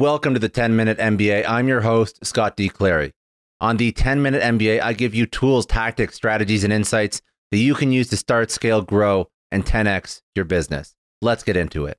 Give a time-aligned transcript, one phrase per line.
[0.00, 1.44] Welcome to the 10 Minute MBA.
[1.46, 2.70] I'm your host, Scott D.
[2.70, 3.12] Clary.
[3.60, 7.20] On the 10 Minute MBA, I give you tools, tactics, strategies, and insights
[7.50, 10.96] that you can use to start, scale, grow, and 10x your business.
[11.20, 11.98] Let's get into it.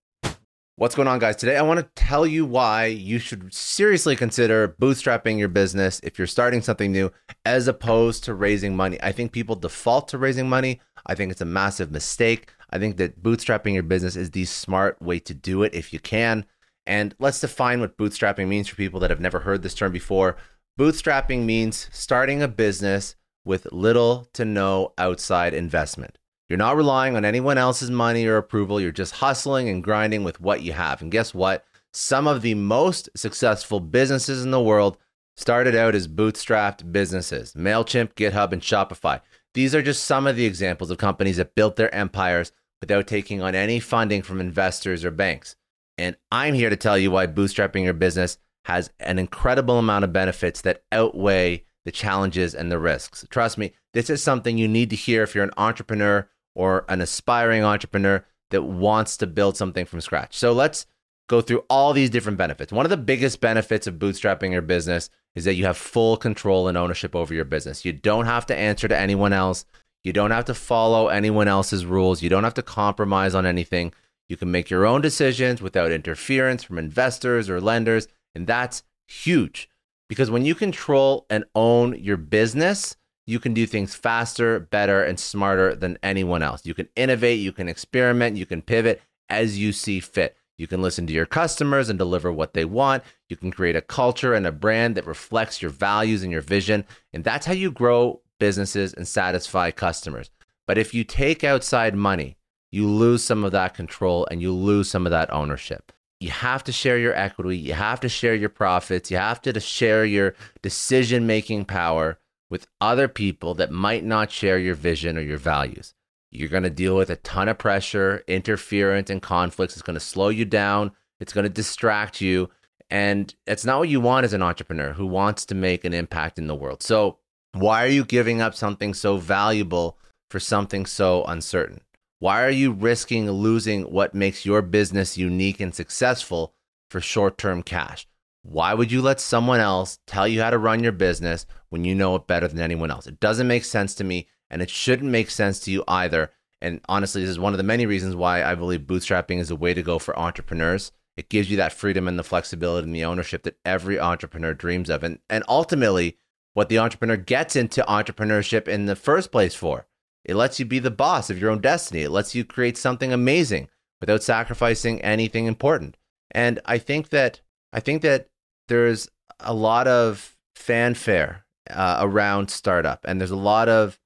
[0.77, 1.35] What's going on, guys?
[1.35, 6.17] Today, I want to tell you why you should seriously consider bootstrapping your business if
[6.17, 7.11] you're starting something new,
[7.45, 8.97] as opposed to raising money.
[9.03, 10.81] I think people default to raising money.
[11.05, 12.51] I think it's a massive mistake.
[12.71, 15.99] I think that bootstrapping your business is the smart way to do it if you
[15.99, 16.47] can.
[16.91, 20.35] And let's define what bootstrapping means for people that have never heard this term before.
[20.77, 26.17] Bootstrapping means starting a business with little to no outside investment.
[26.49, 28.81] You're not relying on anyone else's money or approval.
[28.81, 31.01] You're just hustling and grinding with what you have.
[31.01, 31.63] And guess what?
[31.93, 34.97] Some of the most successful businesses in the world
[35.37, 39.21] started out as bootstrapped businesses MailChimp, GitHub, and Shopify.
[39.53, 43.41] These are just some of the examples of companies that built their empires without taking
[43.41, 45.55] on any funding from investors or banks.
[45.97, 50.13] And I'm here to tell you why bootstrapping your business has an incredible amount of
[50.13, 53.25] benefits that outweigh the challenges and the risks.
[53.29, 57.01] Trust me, this is something you need to hear if you're an entrepreneur or an
[57.01, 60.37] aspiring entrepreneur that wants to build something from scratch.
[60.37, 60.85] So let's
[61.27, 62.71] go through all these different benefits.
[62.71, 66.67] One of the biggest benefits of bootstrapping your business is that you have full control
[66.67, 67.85] and ownership over your business.
[67.85, 69.65] You don't have to answer to anyone else.
[70.03, 72.21] You don't have to follow anyone else's rules.
[72.21, 73.93] You don't have to compromise on anything.
[74.31, 78.07] You can make your own decisions without interference from investors or lenders.
[78.33, 79.69] And that's huge
[80.07, 82.95] because when you control and own your business,
[83.27, 86.65] you can do things faster, better, and smarter than anyone else.
[86.65, 90.37] You can innovate, you can experiment, you can pivot as you see fit.
[90.57, 93.03] You can listen to your customers and deliver what they want.
[93.27, 96.85] You can create a culture and a brand that reflects your values and your vision.
[97.11, 100.29] And that's how you grow businesses and satisfy customers.
[100.65, 102.37] But if you take outside money,
[102.71, 105.91] you lose some of that control and you lose some of that ownership.
[106.19, 109.59] You have to share your equity, you have to share your profits, you have to
[109.59, 112.19] share your decision making power
[112.49, 115.93] with other people that might not share your vision or your values.
[116.29, 119.73] You're going to deal with a ton of pressure, interference, and conflicts.
[119.73, 122.49] It's going to slow you down, it's going to distract you.
[122.89, 126.37] And it's not what you want as an entrepreneur who wants to make an impact
[126.37, 126.83] in the world.
[126.83, 127.19] So,
[127.53, 129.97] why are you giving up something so valuable
[130.29, 131.81] for something so uncertain?
[132.21, 136.53] Why are you risking losing what makes your business unique and successful
[136.87, 138.07] for short term cash?
[138.43, 141.95] Why would you let someone else tell you how to run your business when you
[141.95, 143.07] know it better than anyone else?
[143.07, 146.29] It doesn't make sense to me, and it shouldn't make sense to you either.
[146.61, 149.55] And honestly, this is one of the many reasons why I believe bootstrapping is a
[149.55, 150.91] way to go for entrepreneurs.
[151.17, 154.91] It gives you that freedom and the flexibility and the ownership that every entrepreneur dreams
[154.91, 155.03] of.
[155.03, 156.17] And, and ultimately,
[156.53, 159.87] what the entrepreneur gets into entrepreneurship in the first place for.
[160.23, 162.01] It lets you be the boss of your own destiny.
[162.01, 165.97] It lets you create something amazing without sacrificing anything important.
[166.31, 167.41] And I think that
[167.73, 168.27] I think that
[168.67, 169.09] there's
[169.39, 173.99] a lot of fanfare uh, around startup, and there's a lot of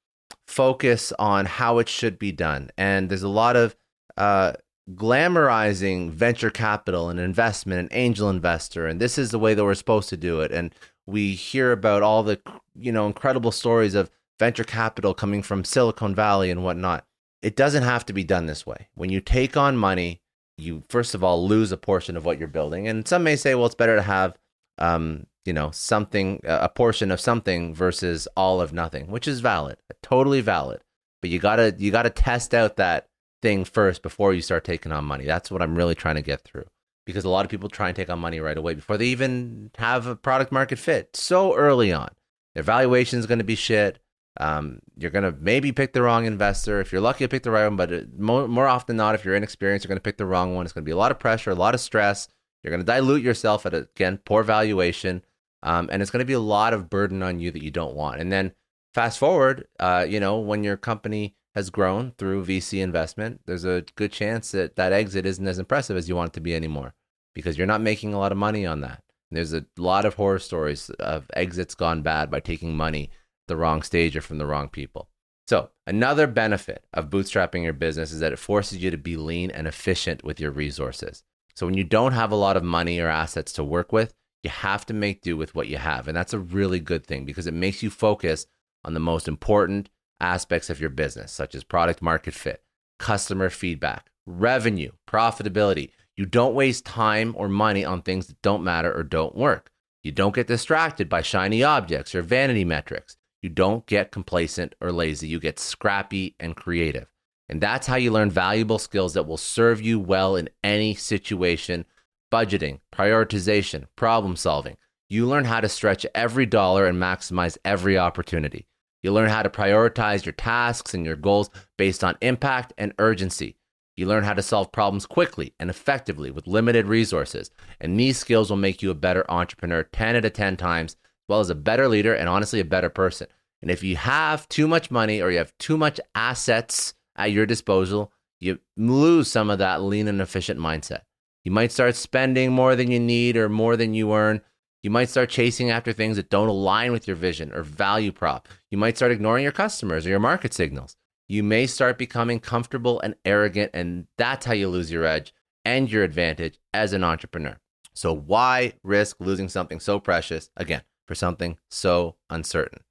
[0.47, 3.75] focus on how it should be done, and there's a lot of
[4.17, 4.53] uh,
[4.93, 9.73] glamorizing venture capital and investment and angel investor, and this is the way that we're
[9.73, 10.51] supposed to do it.
[10.51, 10.73] And
[11.05, 12.39] we hear about all the
[12.75, 14.09] you know incredible stories of
[14.39, 17.05] venture capital coming from Silicon Valley and whatnot.
[17.41, 18.87] It doesn't have to be done this way.
[18.95, 20.21] When you take on money,
[20.57, 23.55] you first of all lose a portion of what you're building, and some may say,
[23.55, 24.37] well, it's better to have
[24.77, 29.77] um, you know, something, a portion of something versus all of nothing, which is valid,
[30.01, 30.81] totally valid.
[31.21, 33.07] But you gotta, you gotta test out that
[33.41, 35.25] thing first before you start taking on money.
[35.25, 36.65] That's what I'm really trying to get through
[37.05, 39.69] because a lot of people try and take on money right away before they even
[39.77, 42.09] have a product market fit so early on.
[42.55, 43.99] Their valuation is going to be shit.
[44.37, 46.81] Um, you're going to maybe pick the wrong investor.
[46.81, 49.23] If you're lucky, to pick the right one, but it, more, more often not, if
[49.23, 50.65] you're inexperienced, you're going to pick the wrong one.
[50.65, 52.27] It's going to be a lot of pressure, a lot of stress.
[52.61, 55.23] You're going to dilute yourself at, again, poor valuation.
[55.63, 57.95] Um, and it's going to be a lot of burden on you that you don't
[57.95, 58.19] want.
[58.19, 58.53] And then
[58.93, 63.83] fast forward, uh, you know, when your company has grown through VC investment, there's a
[63.95, 66.93] good chance that that exit isn't as impressive as you want it to be anymore
[67.33, 69.01] because you're not making a lot of money on that.
[69.29, 73.09] And there's a lot of horror stories of exits gone bad by taking money
[73.47, 75.09] the wrong stage or from the wrong people.
[75.47, 79.51] So, another benefit of bootstrapping your business is that it forces you to be lean
[79.51, 81.23] and efficient with your resources.
[81.55, 84.13] So when you don't have a lot of money or assets to work with,
[84.43, 86.07] you have to make do with what you have.
[86.07, 88.45] And that's a really good thing because it makes you focus
[88.83, 89.89] on the most important
[90.19, 92.61] aspects of your business, such as product market fit,
[92.99, 95.91] customer feedback, revenue, profitability.
[96.15, 99.71] You don't waste time or money on things that don't matter or don't work.
[100.03, 103.17] You don't get distracted by shiny objects or vanity metrics.
[103.45, 105.27] You don't get complacent or lazy.
[105.27, 107.11] You get scrappy and creative.
[107.47, 111.85] And that's how you learn valuable skills that will serve you well in any situation.
[112.31, 114.77] budgeting, prioritization, problem solving.
[115.09, 118.65] You learn how to stretch every dollar and maximize every opportunity.
[119.03, 123.57] You learn how to prioritize your tasks and your goals based on impact and urgency.
[123.95, 127.51] You learn how to solve problems quickly and effectively with limited resources.
[127.79, 131.29] And these skills will make you a better entrepreneur 10 out of 10 times, as
[131.29, 133.27] well as a better leader and honestly a better person.
[133.65, 137.47] And if you have too much money or you have too much assets at your
[137.47, 141.01] disposal, you lose some of that lean and efficient mindset.
[141.43, 144.41] You might start spending more than you need or more than you earn.
[144.83, 148.47] You might start chasing after things that don't align with your vision or value prop.
[148.69, 150.95] You might start ignoring your customers or your market signals.
[151.27, 155.33] You may start becoming comfortable and arrogant, and that's how you lose your edge
[155.63, 157.57] and your advantage as an entrepreneur.
[157.95, 162.81] So, why risk losing something so precious, again, for something so uncertain?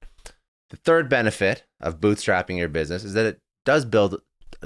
[0.75, 4.21] The third benefit of bootstrapping your business is that it does build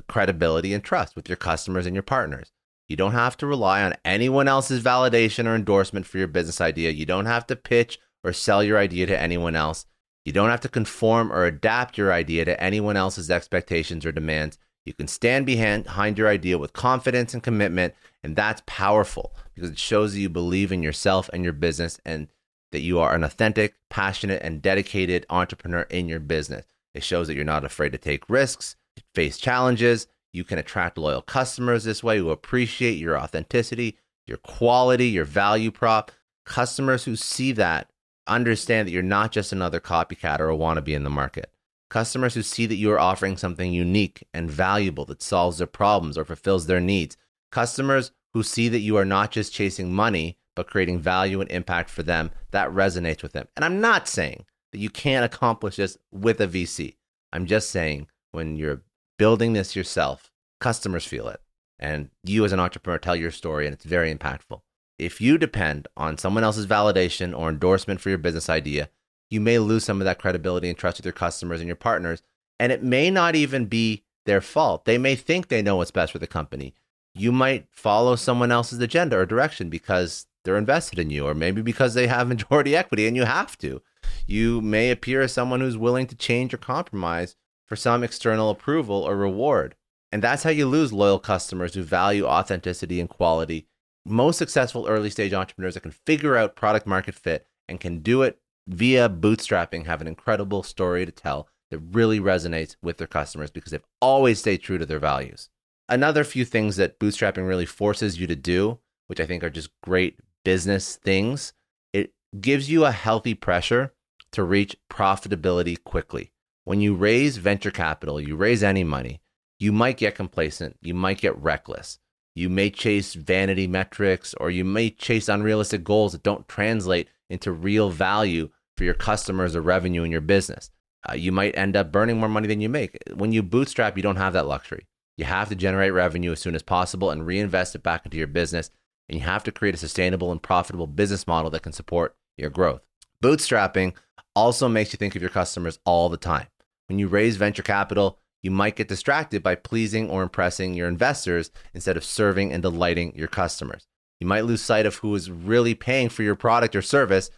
[0.08, 2.52] credibility and trust with your customers and your partners.
[2.88, 6.90] You don't have to rely on anyone else's validation or endorsement for your business idea.
[6.90, 9.86] You don't have to pitch or sell your idea to anyone else.
[10.26, 14.58] You don't have to conform or adapt your idea to anyone else's expectations or demands.
[14.86, 19.78] You can stand behind your idea with confidence and commitment, and that's powerful because it
[19.78, 22.30] shows that you believe in yourself and your business and
[22.72, 26.66] that you are an authentic, passionate, and dedicated entrepreneur in your business.
[26.94, 28.76] It shows that you're not afraid to take risks,
[29.14, 30.08] face challenges.
[30.34, 35.72] You can attract loyal customers this way who appreciate your authenticity, your quality, your value
[35.72, 36.12] prop.
[36.46, 37.90] Customers who see that
[38.28, 41.52] understand that you're not just another copycat or a wannabe in the market.
[41.90, 46.18] Customers who see that you are offering something unique and valuable that solves their problems
[46.18, 47.18] or fulfills their needs.
[47.52, 51.90] Customers who see that you are not just chasing money, but creating value and impact
[51.90, 53.48] for them, that resonates with them.
[53.56, 56.96] And I'm not saying that you can't accomplish this with a VC.
[57.32, 58.84] I'm just saying when you're
[59.18, 61.42] building this yourself, customers feel it.
[61.80, 64.62] And you as an entrepreneur tell your story, and it's very impactful.
[64.98, 68.90] If you depend on someone else's validation or endorsement for your business idea,
[69.30, 72.22] you may lose some of that credibility and trust with your customers and your partners.
[72.60, 74.86] And it may not even be their fault.
[74.86, 76.74] They may think they know what's best for the company.
[77.16, 81.62] You might follow someone else's agenda or direction because they're invested in you, or maybe
[81.62, 83.82] because they have majority equity and you have to.
[84.26, 89.04] You may appear as someone who's willing to change or compromise for some external approval
[89.04, 89.76] or reward.
[90.12, 93.68] And that's how you lose loyal customers who value authenticity and quality
[94.06, 98.24] most successful early stage entrepreneurs that can figure out product market fit and can do
[98.24, 103.52] it via bootstrapping have an incredible story to tell that really resonates with their customers
[103.52, 105.50] because they've always stayed true to their values.
[105.88, 109.70] Another few things that bootstrapping really forces you to do, which I think are just
[109.82, 111.54] great business things,
[111.94, 112.12] it
[112.42, 113.94] gives you a healthy pressure
[114.32, 116.32] to reach profitability quickly.
[116.64, 119.22] When you raise venture capital, you raise any money,
[119.60, 122.00] you might get complacent, you might get reckless.
[122.34, 127.52] You may chase vanity metrics or you may chase unrealistic goals that don't translate into
[127.52, 130.72] real value for your customers or revenue in your business.
[131.08, 132.98] Uh, you might end up burning more money than you make.
[133.14, 134.88] When you bootstrap, you don't have that luxury.
[135.16, 138.26] You have to generate revenue as soon as possible and reinvest it back into your
[138.26, 138.72] business.
[139.10, 142.50] And you have to create a sustainable and profitable business model that can support your
[142.50, 142.82] growth.
[143.24, 143.94] Bootstrapping
[144.36, 146.48] also makes you think of your customers all the time.
[146.88, 151.52] When you raise venture capital, you might get distracted by pleasing or impressing your investors
[151.74, 153.88] instead of serving and delighting your customers.
[154.20, 157.32] You might lose sight of who is really paying for your product or service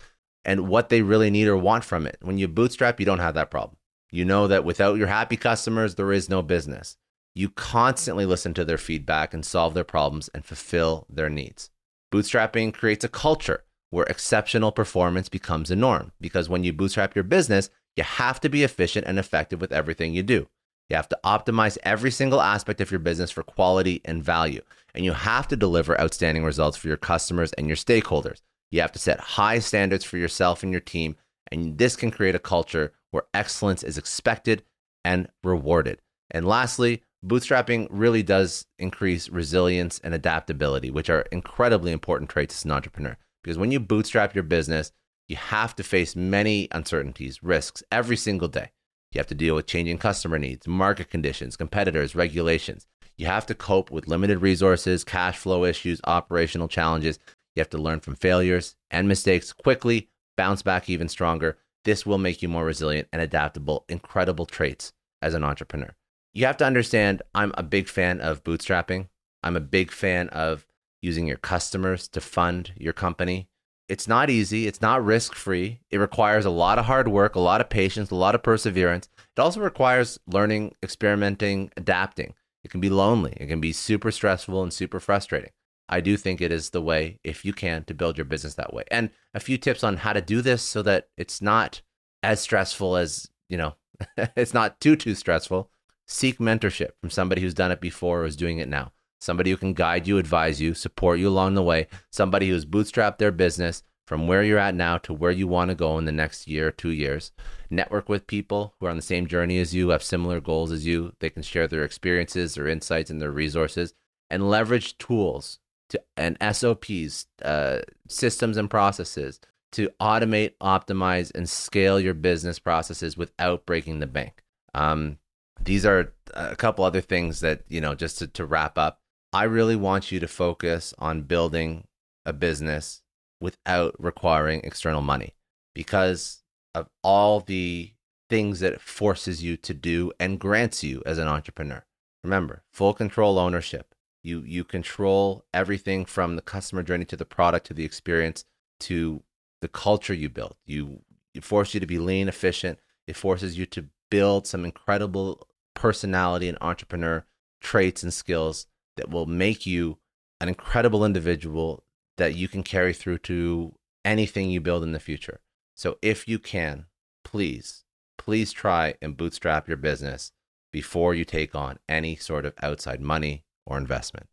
[0.43, 2.17] and what they really need or want from it.
[2.22, 3.77] When you bootstrap, you don't have that problem.
[4.12, 6.98] You know that without your happy customers, there is no business.
[7.33, 11.69] You constantly listen to their feedback and solve their problems and fulfill their needs.
[12.13, 17.23] Bootstrapping creates a culture where exceptional performance becomes a norm because when you bootstrap your
[17.23, 20.47] business, you have to be efficient and effective with everything you do.
[20.89, 24.61] You have to optimize every single aspect of your business for quality and value.
[24.93, 28.41] And you have to deliver outstanding results for your customers and your stakeholders.
[28.71, 31.15] You have to set high standards for yourself and your team.
[31.50, 34.63] And this can create a culture where excellence is expected
[35.05, 36.01] and rewarded.
[36.29, 42.65] And lastly, bootstrapping really does increase resilience and adaptability, which are incredibly important traits as
[42.65, 43.17] an entrepreneur.
[43.43, 44.91] Because when you bootstrap your business,
[45.27, 48.71] you have to face many uncertainties, risks every single day.
[49.11, 52.87] You have to deal with changing customer needs, market conditions, competitors, regulations.
[53.17, 57.19] You have to cope with limited resources, cash flow issues, operational challenges.
[57.55, 61.57] You have to learn from failures and mistakes quickly, bounce back even stronger.
[61.83, 65.95] This will make you more resilient and adaptable, incredible traits as an entrepreneur.
[66.33, 69.07] You have to understand I'm a big fan of bootstrapping.
[69.43, 70.65] I'm a big fan of
[71.01, 73.50] using your customers to fund your company.
[73.89, 74.67] It's not easy.
[74.67, 75.81] It's not risk free.
[75.89, 79.09] It requires a lot of hard work, a lot of patience, a lot of perseverance.
[79.35, 82.33] It also requires learning, experimenting, adapting.
[82.63, 83.33] It can be lonely.
[83.35, 85.51] It can be super stressful and super frustrating.
[85.89, 88.73] I do think it is the way, if you can, to build your business that
[88.73, 88.83] way.
[88.89, 91.81] And a few tips on how to do this so that it's not
[92.23, 93.75] as stressful as, you know,
[94.38, 95.69] it's not too, too stressful.
[96.12, 98.91] Seek mentorship from somebody who's done it before or is doing it now.
[99.22, 101.88] Somebody who can guide you, advise you, support you along the way.
[102.12, 105.75] Somebody who's bootstrapped their business from where you're at now to where you want to
[105.75, 107.32] go in the next year two years.
[107.70, 110.86] Network with people who are on the same journey as you, have similar goals as
[110.86, 111.13] you.
[111.22, 113.94] They can share their experiences, their insights, and their resources,
[114.30, 115.60] and leverage tools
[115.91, 119.39] to and SOPs, uh, systems and processes
[119.72, 124.44] to automate, optimize, and scale your business processes without breaking the bank.
[124.74, 125.20] Um,
[125.63, 129.00] these are a couple other things that you know just to, to wrap up.
[129.34, 131.86] I really want you to focus on building
[132.25, 133.01] a business
[133.39, 135.36] without requiring external money
[135.74, 136.44] because
[136.75, 137.94] of all the
[138.30, 141.84] things that it forces you to do and grants you as an entrepreneur.
[142.24, 143.94] Remember, full control ownership.
[144.24, 148.46] You you control everything from the customer journey to the product to the experience
[148.82, 149.24] to
[149.62, 150.56] the culture you build.
[150.65, 151.01] You
[151.34, 152.80] it forces you to be lean, efficient.
[153.08, 157.25] It forces you to build some incredible personality and entrepreneur
[157.61, 159.97] traits and skills that will make you
[160.39, 161.83] an incredible individual
[162.17, 163.73] that you can carry through to
[164.03, 165.39] anything you build in the future.
[165.75, 166.85] So if you can,
[167.23, 167.83] please,
[168.17, 170.31] please try and bootstrap your business
[170.71, 174.27] before you take on any sort of outside money or investment.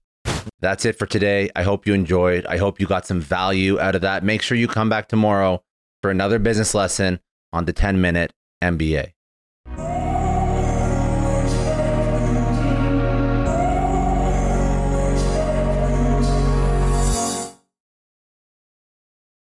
[0.60, 1.50] That's it for today.
[1.54, 2.46] I hope you enjoyed.
[2.46, 4.24] I hope you got some value out of that.
[4.24, 5.62] Make sure you come back tomorrow
[6.02, 7.20] for another business lesson
[7.52, 9.12] on the 10 minute MBA.